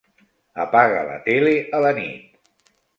Apaga 0.63 1.05
la 1.11 1.19
tele 1.29 1.55
a 1.81 1.85
la 1.87 1.95
nit. 2.03 2.63